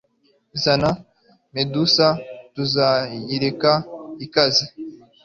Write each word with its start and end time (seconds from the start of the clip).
Zana 0.63 0.89
Medusa 1.55 2.05
Tuzayireka 2.53 3.71
ikaze 4.25 4.65